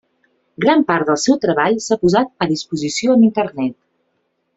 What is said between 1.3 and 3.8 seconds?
treball s'ha posat a disposició en internet.